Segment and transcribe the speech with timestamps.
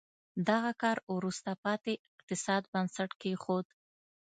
[0.49, 3.65] دغه کار وروسته پاتې اقتصاد بنسټ کېښود.